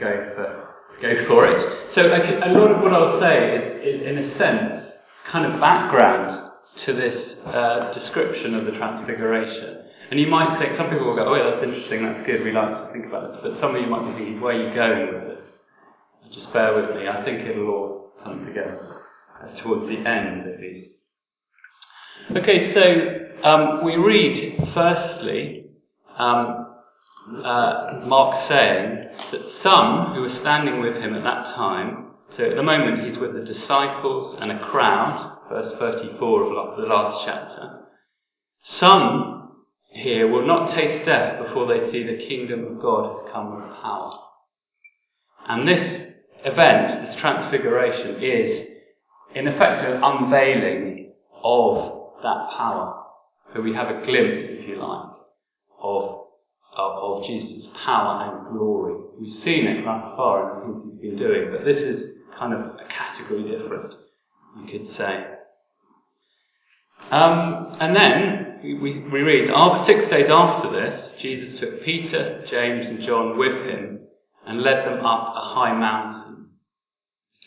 [0.00, 0.70] go for
[1.00, 1.92] go for it.
[1.92, 4.92] So okay, a lot of what I'll say is, in a sense,
[5.26, 9.84] kind of background to this uh, description of the Transfiguration.
[10.10, 12.52] And you might think, some people will go, oh, yeah, that's interesting, that's good, we
[12.52, 13.40] like to think about this.
[13.42, 15.62] But some of you might be thinking, where are you going with this?
[16.32, 19.02] Just bear with me, I think it'll all come together
[19.40, 21.02] uh, towards the end at least.
[22.36, 25.70] Okay, so um, we read firstly
[26.16, 26.69] um,
[27.44, 32.56] uh, Mark saying that some who were standing with him at that time, so at
[32.56, 37.86] the moment he's with the disciples and a crowd, verse 34 of the last chapter,
[38.62, 39.40] some
[39.92, 43.76] here will not taste death before they see the kingdom of God has come with
[43.82, 44.12] power.
[45.46, 46.02] And this
[46.44, 48.68] event, this transfiguration, is
[49.34, 53.04] in effect an unveiling of that power.
[53.52, 55.10] So we have a glimpse, if you like,
[55.80, 56.19] of,
[56.76, 58.94] of, of Jesus' power and glory.
[59.18, 62.54] We've seen it thus far in the things he's been doing, but this is kind
[62.54, 63.94] of a category different,
[64.60, 65.26] you could say.
[67.10, 69.48] Um, and then we, we read,
[69.84, 74.06] six days after this, Jesus took Peter, James, and John with him
[74.46, 76.50] and led them up a high mountain.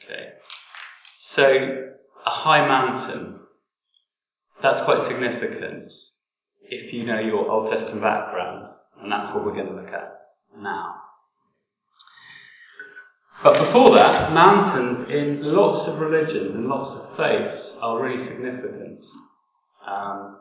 [0.06, 0.30] Okay.
[1.20, 1.92] So,
[2.26, 3.40] a high mountain,
[4.62, 5.94] that's quite significant
[6.64, 8.73] if you know your Old Testament background,
[9.04, 10.08] and that's what we're going to look at
[10.58, 10.96] now.
[13.44, 19.06] But before that, mountains in lots of religions and lots of faiths are really significant.
[19.86, 20.40] Um,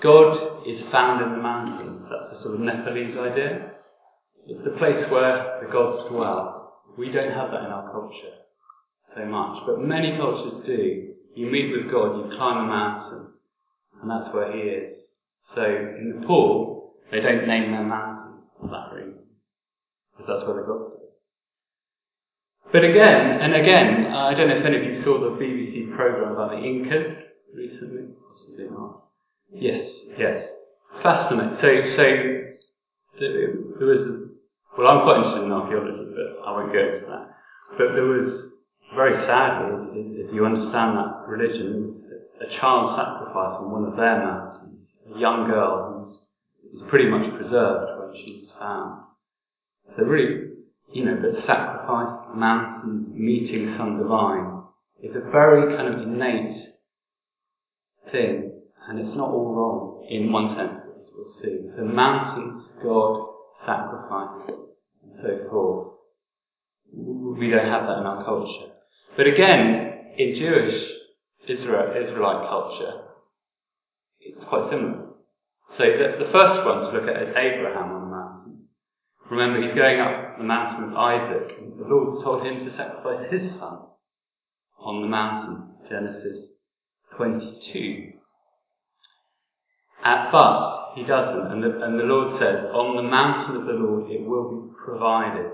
[0.00, 2.08] God is found in the mountains.
[2.08, 3.72] That's a sort of Nepalese idea.
[4.46, 6.82] It's the place where the gods dwell.
[6.96, 8.34] We don't have that in our culture
[9.14, 11.08] so much, but many cultures do.
[11.34, 13.32] You meet with God, you climb a mountain,
[14.00, 15.16] and that's where He is.
[15.38, 16.71] So in Nepal,
[17.12, 19.26] they don't name their mountains for that reason,
[20.10, 20.98] because that's where they gods live.
[22.72, 26.32] But again and again, I don't know if any of you saw the BBC program
[26.32, 29.02] about the Incas recently, possibly not.
[29.52, 30.48] Yes, yes,
[31.02, 31.54] fascinating.
[31.56, 32.04] So, so
[33.20, 34.26] there was, a,
[34.78, 37.28] well, I'm quite interested in archaeology, but I won't go into that.
[37.76, 38.54] But there was
[38.94, 42.10] very sadly, if you understand that religion, there was
[42.40, 46.26] a child sacrifice on one of their mountains, a young girl who's,
[46.70, 49.02] who's pretty much preserved when she was found.
[49.96, 50.50] So really,
[50.92, 54.62] you know, that sacrifice, mountains, meeting some divine
[55.02, 56.56] is a very kind of innate
[58.10, 58.52] thing,
[58.88, 61.68] and it's not all wrong in one sense, as we'll see.
[61.76, 63.28] So mountains, God,
[63.64, 64.50] sacrifice,
[65.02, 65.88] and so forth.
[66.94, 68.72] We don't have that in our culture.
[69.16, 70.90] But again, in Jewish
[71.48, 73.02] Israel, Israelite culture,
[74.20, 75.11] it's quite similar.
[75.76, 78.66] So the, the first one to look at is Abraham on the mountain.
[79.30, 83.30] Remember, he's going up the mountain with Isaac, and the Lord's told him to sacrifice
[83.30, 83.78] his son
[84.78, 86.56] on the mountain, Genesis
[87.16, 88.10] 22.
[90.04, 93.72] At, but he doesn't, and the, and the Lord says, On the mountain of the
[93.72, 95.52] Lord it will be provided.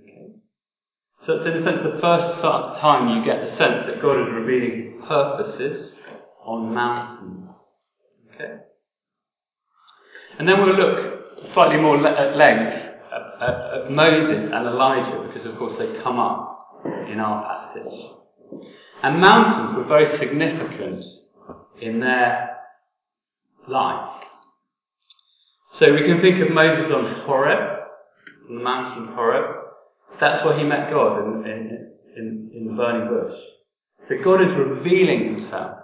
[0.00, 0.28] Okay.
[1.20, 4.32] So it's in a sense the first time you get the sense that God is
[4.32, 5.94] revealing purposes
[6.42, 7.50] on mountains.
[8.34, 8.60] Okay.
[10.38, 12.90] And then we'll look slightly more le- at length
[13.40, 18.10] at Moses and Elijah, because of course they come up in our passage.
[19.02, 21.04] And mountains were very significant
[21.80, 22.56] in their
[23.66, 24.12] lives.
[25.72, 27.80] So we can think of Moses on Horeb,
[28.48, 29.62] on the mountain Horeb.
[30.20, 33.38] That's where he met God in, in, in, in the burning bush.
[34.04, 35.78] So God is revealing himself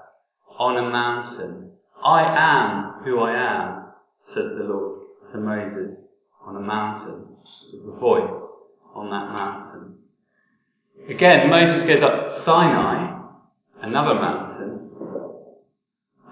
[0.58, 1.72] on a mountain.
[2.04, 3.79] I am who I am,
[4.22, 5.00] says the Lord
[5.32, 6.08] to Moses
[6.44, 7.36] on a mountain
[7.72, 8.56] with a voice
[8.94, 9.96] on that mountain.
[11.08, 13.20] Again, Moses goes up Sinai,
[13.80, 14.90] another mountain,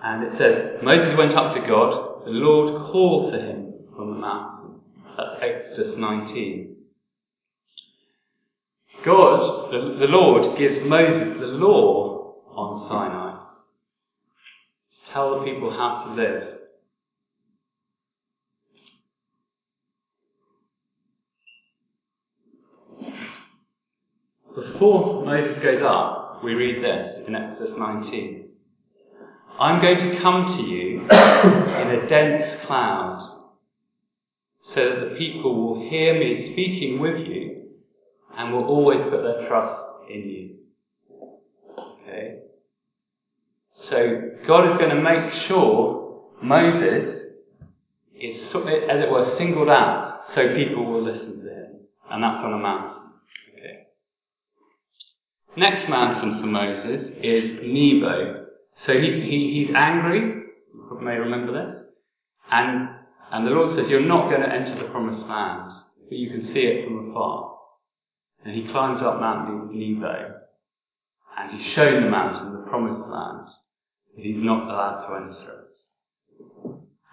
[0.02, 4.20] and it says, Moses went up to God, the Lord called to him from the
[4.20, 4.80] mountain.
[5.16, 6.76] That's Exodus 19.
[9.04, 13.38] God, the, the Lord, gives Moses the law on Sinai
[14.90, 16.57] to tell the people how to live.
[24.78, 28.50] Before Moses goes up, we read this in Exodus 19.
[29.58, 33.20] I'm going to come to you in a dense cloud,
[34.62, 37.70] so that the people will hear me speaking with you
[38.36, 40.56] and will always put their trust in you.
[42.04, 42.42] Okay?
[43.72, 47.20] So God is going to make sure Moses
[48.14, 51.80] is, as it were, singled out so people will listen to him.
[52.08, 53.07] and that's on a mountain.
[55.58, 58.46] Next mountain for Moses is Nebo.
[58.76, 61.76] So he, he, he's angry, you may remember this,
[62.48, 62.90] and,
[63.32, 65.72] and the Lord says, You're not going to enter the promised land,
[66.08, 67.56] but you can see it from afar.
[68.44, 70.34] And he climbs up Mount Nebo,
[71.36, 73.48] and he's shown the mountain, the promised land,
[74.14, 75.76] but he's not allowed to enter it.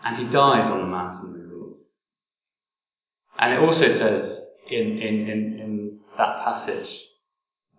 [0.04, 1.78] And he dies on the mountain, we read.
[3.40, 4.40] And it also says
[4.70, 6.96] in, in, in, in that passage,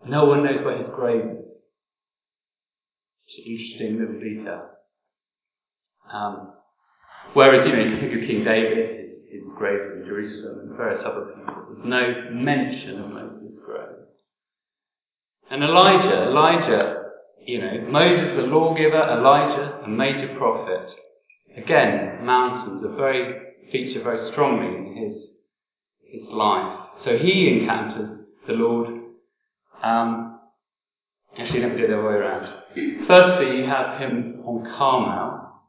[0.04, 1.58] no one knows where his grave is.
[3.26, 4.70] It's an interesting little detail.
[6.12, 6.52] Um,
[7.34, 11.00] whereas, you know, you think of King David, his, his grave in Jerusalem, and various
[11.00, 14.06] other people, there's no mention of Moses' grave.
[15.50, 17.02] And Elijah, Elijah,
[17.44, 20.90] you know, Moses the lawgiver, Elijah, a major prophet.
[21.56, 25.38] Again, mountains are very, feature very strongly in his,
[26.10, 26.78] his life.
[26.99, 28.95] So he encounters the Lord.
[29.82, 30.40] Um,
[31.38, 33.06] actually, let me do it the other way around.
[33.06, 35.62] Firstly, you have him on Carmel,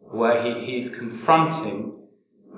[0.00, 1.98] where he, he's confronting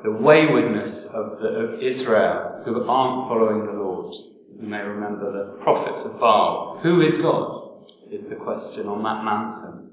[0.03, 4.15] the waywardness of, the, of Israel who aren't following the Lord.
[4.61, 6.81] You may remember the prophets of Baal.
[6.83, 7.87] Who is God?
[8.11, 9.91] Is the question on that mountain.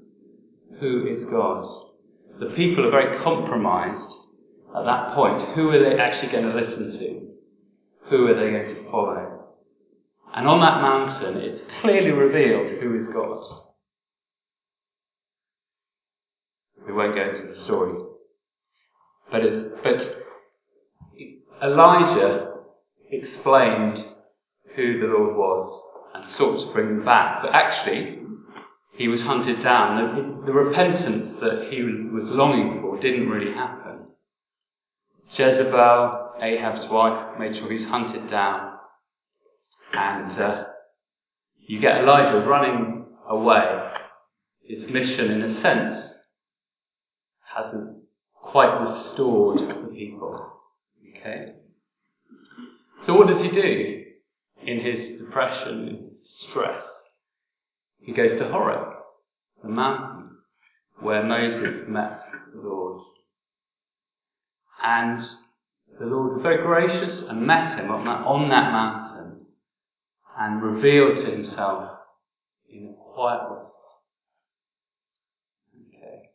[0.79, 1.65] Who is God?
[2.39, 4.11] The people are very compromised
[4.75, 5.55] at that point.
[5.55, 7.27] Who are they actually going to listen to?
[8.09, 9.16] Who are they going to follow?
[10.37, 13.43] And on that mountain, it's clearly revealed who is God.
[16.85, 17.99] We won't go into the story.
[19.31, 19.41] But,
[19.81, 20.25] but
[21.63, 22.53] Elijah
[23.09, 24.05] explained
[24.75, 25.81] who the Lord was
[26.13, 27.41] and sought to bring him back.
[27.41, 28.19] But actually,
[28.95, 30.43] he was hunted down.
[30.43, 34.05] The, the repentance that he was longing for didn't really happen.
[35.33, 38.66] Jezebel, Ahab's wife, made sure he's hunted down.
[39.93, 40.65] And uh,
[41.57, 43.89] you get Elijah running away.
[44.63, 45.97] His mission, in a sense,
[47.55, 48.03] hasn't
[48.33, 50.53] quite restored the people.
[51.17, 51.53] Okay?
[53.05, 53.97] So what does he do?
[54.67, 56.83] in his depression, in his distress,
[57.99, 58.95] he goes to Horeb,
[59.63, 60.37] the mountain
[60.99, 62.19] where Moses met
[62.53, 63.01] the Lord.
[64.83, 65.23] And
[65.99, 69.26] the Lord was very gracious and met him on that, on that mountain
[70.37, 71.97] and revealed to himself
[72.69, 73.73] in a quiet whisper.
[75.87, 76.29] Okay.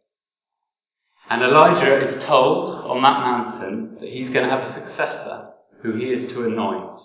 [1.31, 5.50] And Elijah is told on that mountain that he's going to have a successor
[5.82, 7.00] who he is to anoint.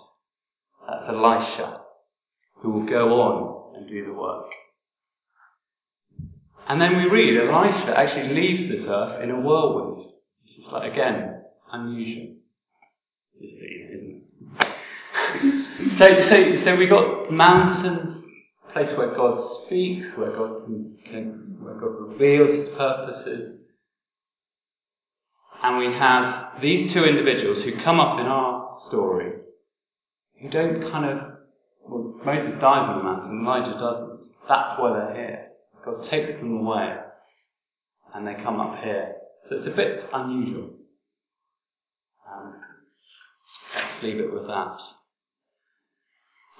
[0.88, 1.80] That's Elisha,
[2.56, 4.46] who will go on and do the work.
[6.66, 10.10] And then we read Elisha actually leaves this earth in a whirlwind.
[10.44, 11.42] It's just like, again,
[11.72, 12.34] unusual.
[13.40, 14.22] Isn't it?
[15.98, 18.24] So, so, so we got mountains,
[18.72, 20.66] place where God speaks, where God,
[21.04, 23.58] can, where God reveals his purposes.
[25.62, 29.32] And we have these two individuals who come up in our story
[30.40, 31.32] who don't kind of,
[31.84, 34.24] well, Moses dies on the mountain, Elijah doesn't.
[34.48, 35.46] That's why they're here.
[35.84, 36.96] God takes them away
[38.14, 39.14] and they come up here.
[39.44, 40.70] So it's a bit unusual.
[42.30, 42.54] Um,
[43.74, 44.80] let's leave it with that.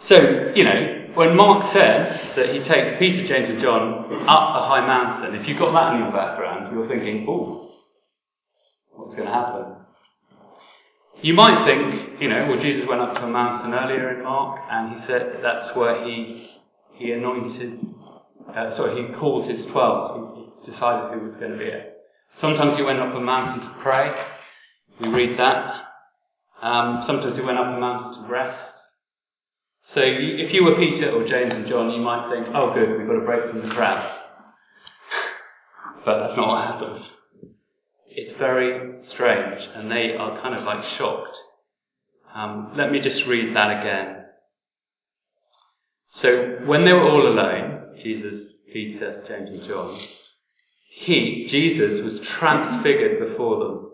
[0.01, 4.67] So, you know, when Mark says that he takes Peter, James, and John up a
[4.67, 7.73] high mountain, if you've got that in your background, you're thinking, oh,
[8.93, 9.75] what's going to happen?
[11.21, 14.61] You might think, you know, well, Jesus went up to a mountain earlier in Mark,
[14.71, 16.49] and he said that's where he
[16.95, 17.79] he anointed,
[18.55, 20.37] uh, sorry, he called his twelve.
[20.37, 21.97] He, he decided who was going to be it.
[22.41, 24.13] Sometimes he went up a mountain to pray.
[25.01, 25.83] We read that.
[26.63, 28.83] Um, sometimes he went up a mountain to rest.
[29.95, 33.07] So if you were Peter or James and John, you might think, oh, good, we've
[33.07, 34.13] got to break from the crowds.
[36.05, 37.11] but that's not what happens.
[38.07, 41.41] It's very strange, and they are kind of like shocked.
[42.35, 44.25] Um, let me just read that again.
[46.11, 49.99] So, when they were all alone, Jesus, Peter, James, and John,
[50.91, 53.91] he, Jesus, was transfigured before them.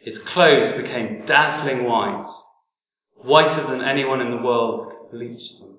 [0.00, 2.28] His clothes became dazzling white,
[3.22, 5.78] whiter than anyone in the world could bleach them.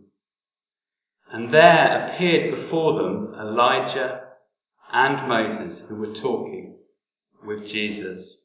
[1.31, 4.25] And there appeared before them Elijah
[4.91, 6.77] and Moses, who were talking
[7.45, 8.37] with Jesus.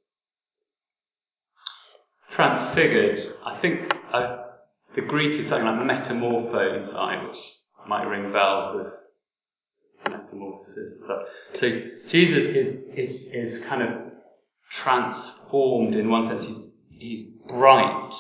[2.31, 4.37] Transfigured, I think uh,
[4.95, 7.39] the Greek is something like metamorphosai, which
[7.89, 11.23] might ring bells with metamorphosis and stuff.
[11.55, 13.89] So Jesus is, is, is kind of
[14.71, 16.45] transformed in one sense.
[16.45, 16.59] He's,
[16.91, 18.13] he's bright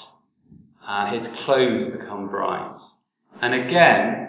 [0.86, 2.78] uh, his clothes become bright.
[3.40, 4.28] And again,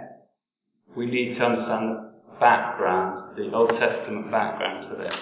[0.96, 5.16] we need to understand the background, the Old Testament background to this.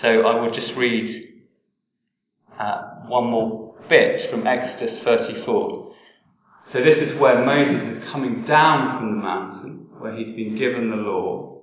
[0.00, 1.34] So I will just read
[2.58, 5.94] uh, one more bit from Exodus 34.
[6.68, 10.90] So this is where Moses is coming down from the mountain, where he's been given
[10.90, 11.60] the law.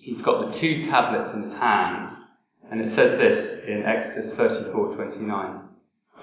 [0.00, 2.16] He's got the two tablets in his hand,
[2.70, 5.65] and it says this in Exodus 34:29.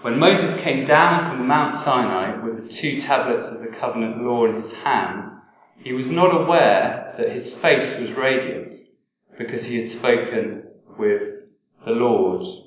[0.03, 4.45] When Moses came down from Mount Sinai with the two tablets of the covenant law
[4.45, 5.31] in his hands,
[5.77, 8.81] he was not aware that his face was radiant,
[9.37, 10.63] because he had spoken
[10.99, 11.21] with
[11.85, 12.65] the Lord.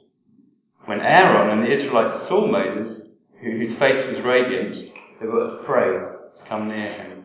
[0.87, 3.03] When Aaron and the Israelites saw Moses,
[3.43, 6.01] whose face was radiant, they were afraid
[6.39, 7.25] to come near him.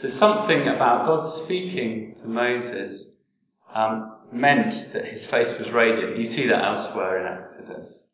[0.00, 3.16] So something about God speaking to Moses
[3.74, 6.18] um, meant that his face was radiant.
[6.18, 8.04] You see that elsewhere in Exodus.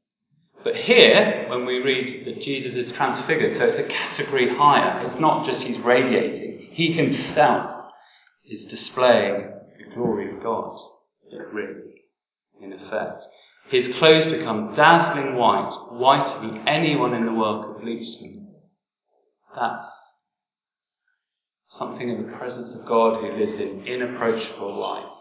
[0.64, 5.06] But here, when we read that Jesus is transfigured, so it's a category higher.
[5.06, 6.70] It's not just he's radiating.
[6.72, 7.90] He himself
[8.50, 10.78] is displaying the glory of God,
[11.52, 12.02] really,
[12.62, 13.26] in effect.
[13.68, 18.48] His clothes become dazzling white, whiter than anyone in the world could bleach them.
[19.54, 19.86] That's
[21.68, 25.20] something in the presence of God who lives in inapproachable light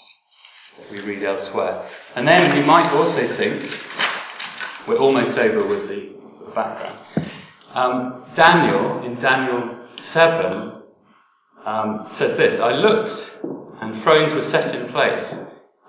[0.77, 1.87] that we read elsewhere.
[2.15, 3.71] And then you might also think,
[4.87, 6.15] we're almost over with the
[6.53, 6.99] background.
[7.73, 10.73] Um, Daniel, in Daniel 7,
[11.65, 13.39] um, says this I looked,
[13.81, 15.33] and thrones were set in place,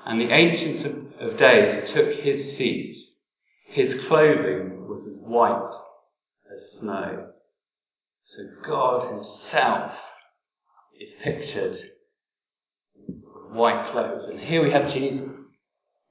[0.07, 2.97] and the Ancients of, of Days took his seat.
[3.67, 5.75] His clothing was as white
[6.55, 7.31] as snow.
[8.25, 9.93] So God Himself
[11.01, 11.77] is pictured
[12.95, 14.29] with white clothes.
[14.29, 15.29] And here we have Jesus,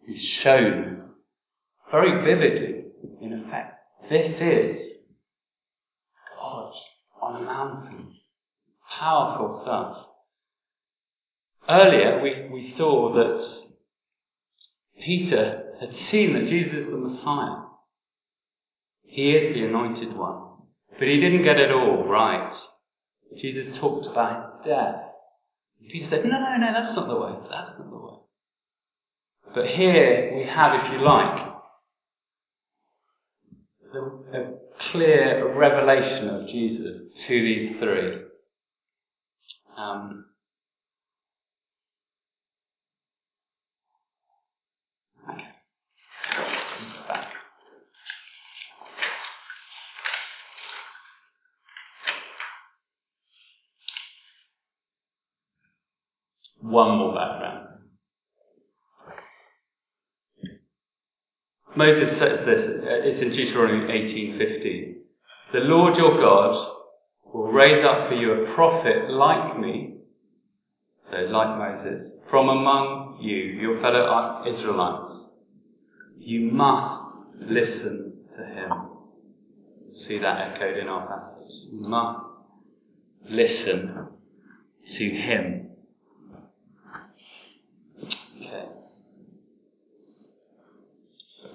[0.05, 1.13] who's shown
[1.93, 2.72] very vividly,
[3.21, 3.79] in effect,
[4.09, 4.97] this is
[6.37, 6.73] God
[7.21, 8.15] on a mountain.
[8.89, 10.05] Powerful stuff.
[11.67, 13.43] Earlier, we, we saw that
[15.01, 17.63] Peter had seen that Jesus is the Messiah.
[19.03, 20.53] He is the anointed one.
[20.97, 22.53] But he didn't get it all right.
[23.37, 24.95] Jesus talked about his death.
[25.89, 27.33] Peter said, No, no, no, that's not the way.
[27.49, 28.13] That's not the way.
[29.53, 31.52] But here we have, if you like,
[33.95, 34.53] a
[34.91, 36.97] clear revelation of Jesus
[37.27, 38.21] to these three.
[39.77, 40.25] Um,
[45.29, 45.43] okay.
[56.61, 57.62] One more background.
[61.83, 64.95] Moses says this, uh, it's in Deuteronomy 18:15.
[65.51, 66.77] The Lord your God
[67.25, 69.97] will raise up for you a prophet like me,
[71.11, 75.25] so like Moses, from among you, your fellow uh, Israelites.
[76.19, 78.71] You must listen to him.
[80.05, 81.53] See that echoed in our passage.
[81.69, 82.39] You must
[83.29, 84.07] listen
[84.85, 85.69] to him.
[88.37, 88.69] Okay.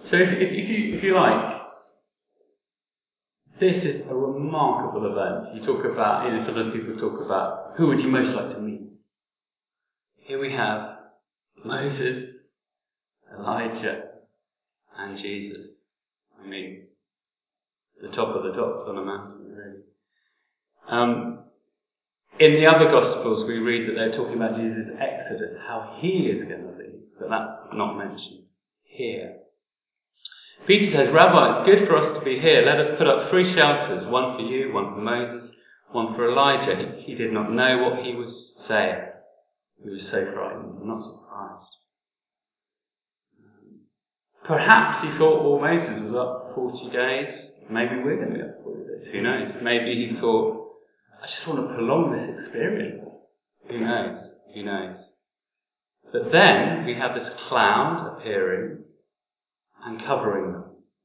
[0.08, 1.60] So if, if, if, you, if you like,
[3.60, 5.54] this is a remarkable event.
[5.54, 8.58] You talk about, you know, sometimes people talk about who would you most like to
[8.58, 8.92] meet?
[10.16, 10.96] Here we have
[11.62, 12.38] Moses,
[13.38, 14.04] Elijah,
[14.96, 15.84] and Jesus.
[16.42, 16.86] I mean,
[18.00, 19.82] the top of the dots on a mountain, really.
[20.88, 21.40] Um,
[22.40, 26.44] in the other Gospels, we read that they're talking about Jesus' exodus, how he is
[26.44, 28.48] going to leave, but that's not mentioned
[28.84, 29.34] here.
[30.66, 32.62] Peter says, Rabbi, it's good for us to be here.
[32.62, 35.50] Let us put up three shelters, one for you, one for Moses,
[35.92, 36.76] one for Elijah.
[36.76, 39.02] He, he did not know what he was saying.
[39.82, 40.78] He was so frightened.
[40.80, 41.78] I'm not surprised.
[44.44, 47.52] Perhaps he thought, well, Moses was up 40 days.
[47.70, 49.06] Maybe we're going to be up 40 days.
[49.12, 49.56] Who knows?
[49.62, 50.72] Maybe he thought,
[51.22, 53.06] I just want to prolong this experience.
[53.70, 54.34] Who knows?
[54.54, 55.12] Who knows?
[56.12, 58.84] But then we have this cloud appearing
[59.84, 60.64] and covering them.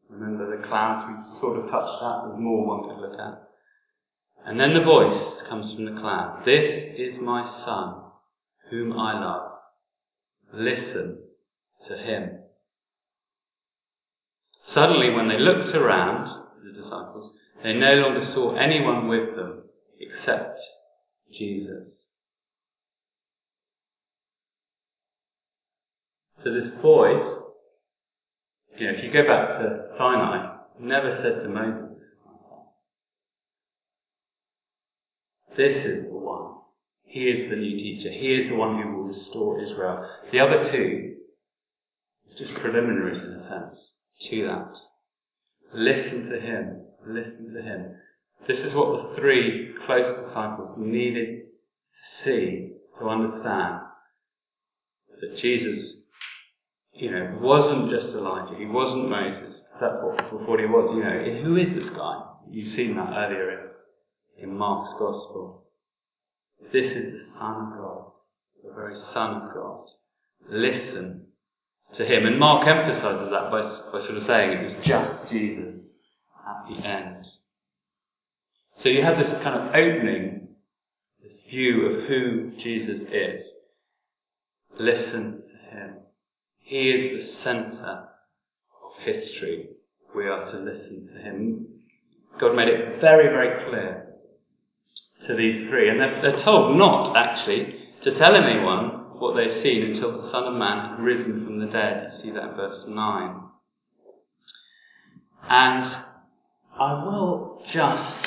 [0.10, 3.42] Remember the clouds we sort of touched at, there's more one could look at.
[4.46, 6.44] And then the voice comes from the cloud.
[6.46, 8.02] This is my son,
[8.70, 9.52] whom I love.
[10.54, 11.20] Listen
[11.88, 12.40] to him.
[14.64, 16.30] Suddenly, when they looked around,
[16.64, 19.64] the disciples, they no longer saw anyone with them
[20.00, 20.60] except
[21.32, 22.10] Jesus.
[26.44, 27.43] So this voice
[28.78, 32.38] you know, if you go back to Sinai, never said to Moses, This is my
[32.40, 32.60] son.
[35.56, 36.56] This is the one.
[37.04, 38.10] He is the new teacher.
[38.10, 40.08] He is the one who will restore Israel.
[40.32, 41.16] The other two,
[42.38, 44.78] just preliminaries in a sense to that.
[45.74, 46.86] Listen to him.
[47.06, 47.96] Listen to him.
[48.48, 53.80] This is what the three close disciples needed to see, to understand
[55.22, 56.03] that Jesus,
[56.94, 58.56] you know, wasn't just Elijah.
[58.56, 59.64] He wasn't Moses.
[59.80, 60.92] That's what people thought he was.
[60.92, 62.22] You know, who is this guy?
[62.50, 63.72] You've seen that earlier
[64.38, 65.64] in, in Mark's Gospel.
[66.72, 68.12] This is the Son of God,
[68.64, 69.88] the very Son of God.
[70.50, 71.26] Listen
[71.94, 72.26] to him.
[72.26, 75.80] And Mark emphasizes that by, by sort of saying it was just Jesus
[76.48, 77.26] at the end.
[78.78, 80.50] So you have this kind of opening,
[81.22, 83.54] this view of who Jesus is.
[84.78, 85.94] Listen to him.
[86.64, 88.08] He is the center
[88.84, 89.70] of history.
[90.16, 91.68] We are to listen to him.
[92.40, 94.16] God made it very, very clear
[95.28, 95.90] to these three.
[95.90, 100.46] And they're, they're told not, actually, to tell anyone what they've seen until the Son
[100.46, 102.06] of Man had risen from the dead.
[102.06, 103.42] You see that in verse 9.
[105.50, 105.98] And
[106.80, 108.26] I will just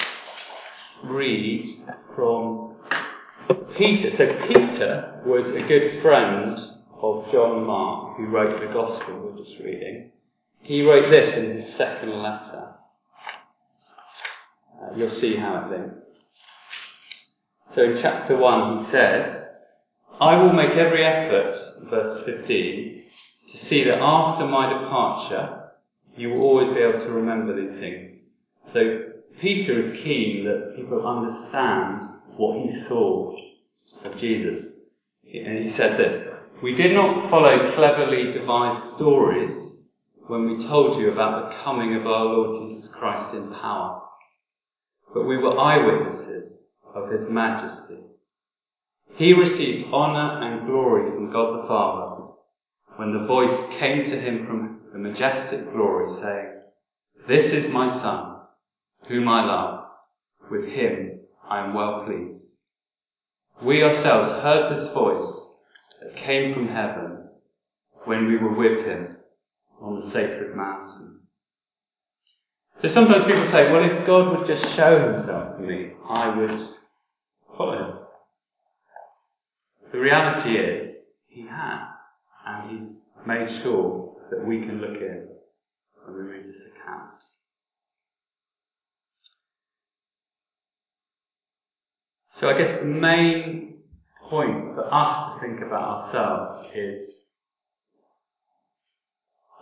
[1.04, 1.66] read
[2.14, 2.76] from
[3.76, 4.14] Peter.
[4.14, 6.58] So Peter was a good friend
[7.00, 10.10] of John Mark, who wrote the Gospel we're just reading.
[10.62, 12.74] He wrote this in his second letter.
[14.82, 16.04] Uh, you'll see how it links.
[17.74, 19.44] So in chapter 1 he says,
[20.20, 21.58] I will make every effort,
[21.90, 23.04] verse 15,
[23.52, 25.70] to see that after my departure,
[26.16, 28.12] you will always be able to remember these things.
[28.72, 29.10] So
[29.40, 32.02] Peter is keen that people understand
[32.36, 33.36] what he saw
[34.04, 34.72] of Jesus.
[35.24, 39.76] And he said this, we did not follow cleverly devised stories
[40.26, 44.02] when we told you about the coming of our Lord Jesus Christ in power,
[45.12, 47.98] but we were eyewitnesses of his majesty.
[49.16, 52.32] He received honour and glory from God the Father
[52.96, 56.62] when the voice came to him from the majestic glory saying,
[57.28, 58.40] This is my Son,
[59.08, 59.84] whom I love.
[60.50, 62.56] With him I am well pleased.
[63.62, 65.45] We ourselves heard this voice
[66.00, 67.28] that came from heaven
[68.04, 69.16] when we were with him
[69.80, 71.20] on the sacred mountain.
[72.82, 76.62] So sometimes people say, well, if God would just show himself to me, I would
[77.56, 77.98] follow him.
[79.92, 80.94] The reality is,
[81.26, 81.88] He has,
[82.46, 85.28] and He's made sure that we can look in
[86.04, 87.22] when we read this account.
[92.32, 93.75] So I guess the main
[94.28, 97.16] point for us to think about ourselves is,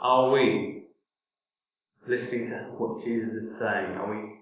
[0.00, 0.84] are we
[2.06, 3.96] listening to what Jesus is saying?
[3.96, 4.34] Are we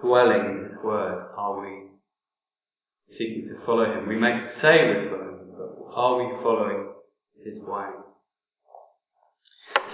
[0.00, 1.22] dwelling in His Word?
[1.36, 1.88] Are we
[3.16, 4.08] seeking to follow him.
[4.08, 6.92] We may say we're following him, but are we following
[7.44, 7.94] his ways?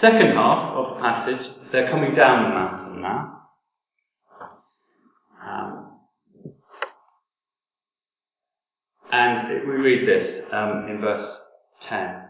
[0.01, 3.31] Second half of the passage, they're coming down the mountain now.
[5.47, 6.01] Um,
[9.15, 11.39] and we read this um, in verse
[11.83, 12.23] 10.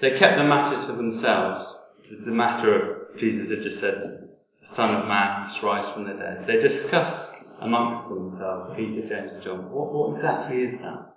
[0.00, 1.76] They kept the matter to themselves.
[2.24, 2.74] The matter
[3.12, 4.28] of Jesus had just said,
[4.62, 6.44] the Son of Man must rise from the dead.
[6.46, 9.70] They discuss amongst themselves, Peter, James, and John.
[9.70, 11.16] What, what exactly is that?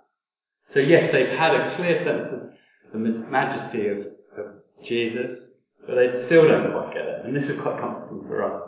[0.74, 2.50] So yes, they've had a clear sense of
[2.92, 3.98] the majesty of,
[4.36, 4.46] of
[4.86, 5.38] Jesus,
[5.86, 7.24] but they still don't quite get it.
[7.24, 8.62] And this is quite comforting for us.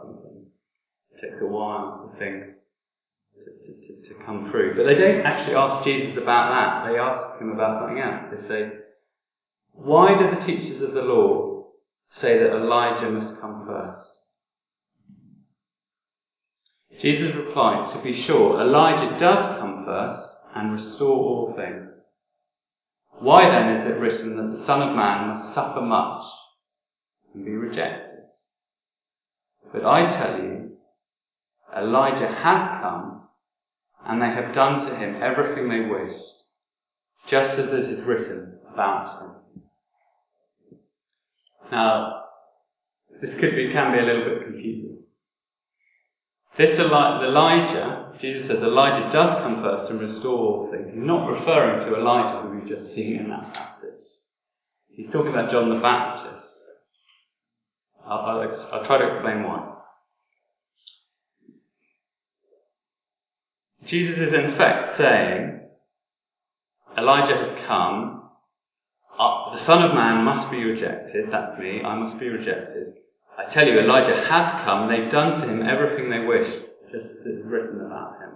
[1.16, 2.46] It takes a while for things
[3.34, 4.76] to, to, to, come through.
[4.76, 6.90] But they don't actually ask Jesus about that.
[6.90, 8.22] They ask him about something else.
[8.30, 8.70] They say,
[9.72, 11.66] why do the teachers of the law
[12.10, 14.10] say that Elijah must come first?
[17.00, 21.90] Jesus replied, To be sure, Elijah does come first and restore all things.
[23.18, 26.24] Why then is it written that the Son of Man must suffer much
[27.34, 28.20] and be rejected?
[29.72, 30.76] But I tell you,
[31.76, 33.23] Elijah has come,
[34.06, 36.24] and they have done to him everything they wished,
[37.28, 39.30] just as it is written about him.
[41.70, 42.22] Now,
[43.20, 44.98] this could be, can be a little bit confusing.
[46.56, 50.92] This Elijah, Jesus says Elijah does come first and restore all things.
[50.94, 53.90] He's not referring to Elijah who we've just seen in that passage.
[54.88, 56.46] He's talking about John the Baptist.
[58.06, 59.73] I'll, I'll, I'll try to explain why.
[63.86, 65.60] Jesus is in fact saying,
[66.96, 68.30] Elijah has come,
[69.18, 72.94] uh, the Son of Man must be rejected, that's me, I must be rejected,
[73.36, 74.88] I tell you, Elijah has come.
[74.88, 78.30] They've done to him everything they wished, just as it is written about him.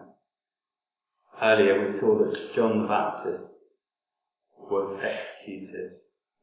[1.40, 3.54] earlier we saw that John the Baptist
[4.58, 5.92] was executed.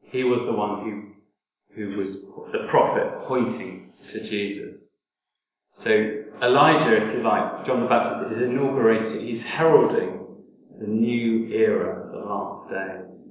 [0.00, 1.12] He was the one who
[1.74, 4.85] who was the prophet pointing to Jesus.
[5.82, 5.90] So
[6.42, 10.26] Elijah, if you like, John the Baptist is inaugurating, he's heralding
[10.78, 13.28] the new era, the last days.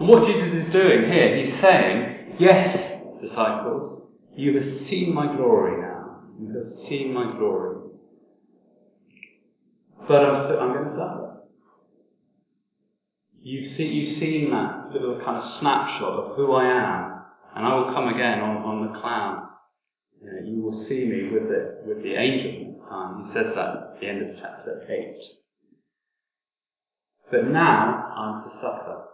[0.00, 5.80] And what Jesus is doing here, he's saying, yes, disciples, you have seen my glory
[5.80, 6.22] now.
[6.40, 7.76] You have seen my glory.
[10.08, 11.36] But I'm, still, I'm going to suffer.
[13.42, 17.22] You've, see, you've seen that little kind of snapshot of who I am,
[17.54, 19.50] and I will come again on, on the clouds.
[20.22, 23.22] You, know, you will see me with the, with the angels time.
[23.22, 25.16] He said that at the end of chapter 8.
[27.30, 29.04] But now I'm to suffer.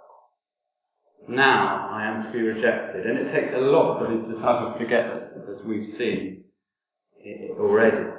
[1.28, 3.06] Now I am to be rejected.
[3.06, 6.44] And it takes a lot for his disciples to get this, as we've seen
[7.58, 8.10] already.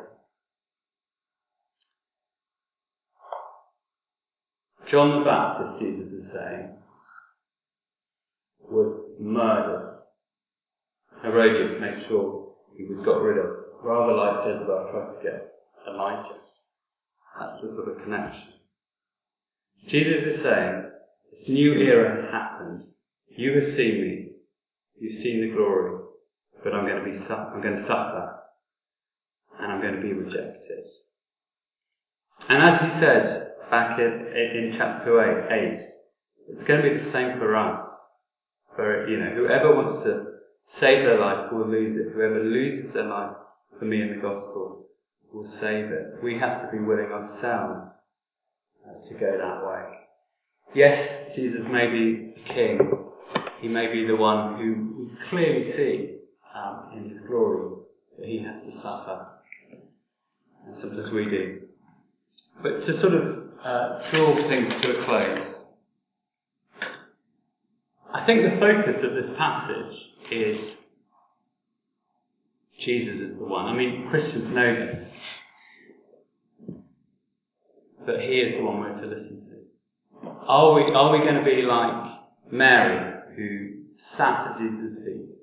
[4.88, 6.76] John the Baptist, Jesus is saying,
[8.62, 10.00] was murdered.
[11.22, 12.49] Herodias made sure
[12.80, 13.46] he was got rid of,
[13.84, 15.52] rather like Jezebel tried to get
[15.86, 16.36] Elijah.
[17.38, 18.54] That's the sort of connection.
[19.90, 20.90] Jesus is saying,
[21.30, 22.82] this new era has happened.
[23.28, 24.28] You have seen me.
[24.98, 26.06] You've seen the glory.
[26.64, 28.40] But I'm going to be, su- I'm going to suffer.
[29.60, 30.86] And I'm going to be rejected.
[32.48, 35.80] And as he said back in, in chapter 8, 8,
[36.48, 37.86] it's going to be the same for us.
[38.78, 40.39] For, you know, whoever wants to
[40.78, 42.14] save their life will lose it.
[42.14, 43.36] Whoever loses their life
[43.78, 44.86] for me in the gospel
[45.34, 46.24] will save it.
[46.24, 47.92] We have to be willing ourselves
[48.86, 50.00] uh, to go that way.
[50.76, 52.80] Yes, Jesus may be the king.
[53.62, 56.18] He may be the one who we clearly see
[56.56, 57.78] um, in his glory
[58.18, 59.28] that he has to suffer.
[60.66, 61.62] And sometimes we do.
[62.62, 65.59] But to sort of uh, draw things to a close,
[68.12, 69.96] I think the focus of this passage
[70.32, 70.76] is
[72.80, 73.66] Jesus is the one.
[73.66, 75.12] I mean, Christians know this.
[78.06, 80.30] But he is the one we're to listen to.
[80.48, 82.12] Are we, are we going to be like
[82.50, 85.34] Mary, who sat at Jesus' feet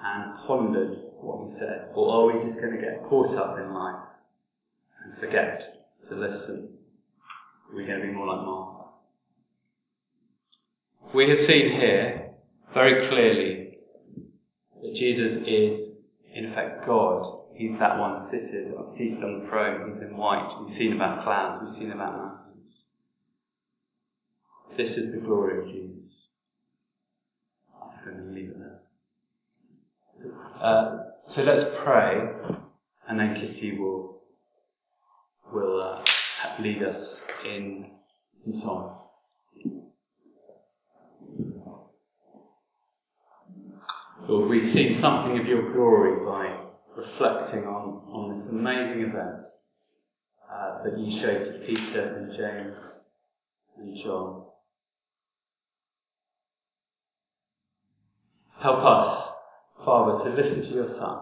[0.00, 1.88] and pondered what he said?
[1.94, 4.04] Or are we just going to get caught up in life
[5.02, 5.64] and forget
[6.08, 6.68] to listen?
[7.70, 8.73] Are we going to be more like Martha?
[11.12, 12.30] We have seen here
[12.72, 13.78] very clearly
[14.82, 15.96] that Jesus is,
[16.32, 17.40] in effect, God.
[17.54, 19.92] He's that one seated, on the throne.
[19.94, 20.52] He's in white.
[20.60, 21.60] We've seen about clouds.
[21.60, 22.86] We've seen about mountains.
[24.76, 26.28] This is the glory of Jesus.
[27.80, 28.80] I'm going to leave it there.
[30.16, 32.28] So, uh, so let's pray,
[33.08, 34.22] and then Kitty will
[35.52, 36.04] will uh,
[36.58, 37.86] lead us in
[38.34, 38.98] some songs.
[44.26, 46.56] Lord, we've seen something of your glory by
[46.96, 49.46] reflecting on, on this amazing event
[50.50, 53.00] uh, that you showed to Peter and James
[53.76, 54.46] and John.
[58.60, 59.30] Help us,
[59.84, 61.18] Father, to listen to your Son,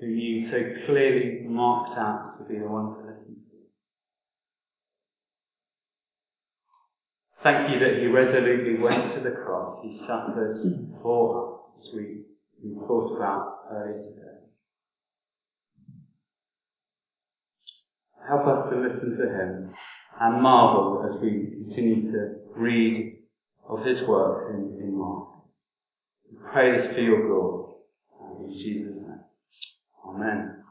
[0.00, 3.46] who you so clearly marked out to be the one to listen to.
[7.42, 9.78] Thank you that he resolutely went to the cross.
[9.82, 10.56] He suffered
[11.02, 12.22] for us, as we,
[12.62, 14.36] we thought about earlier today.
[18.28, 19.70] Help us to listen to him
[20.20, 23.18] and marvel as we continue to read
[23.68, 25.28] of his works in, in Mark.
[26.30, 27.74] We pray this for your glory.
[28.40, 29.20] In Jesus' name.
[30.06, 30.62] Amen.